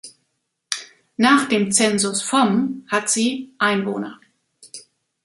Nach 1.17 1.47
dem 1.47 1.71
Zensus 1.71 2.23
vom 2.23 2.87
hat 2.89 3.07
sie 3.07 3.53
Einwohner. 3.59 4.19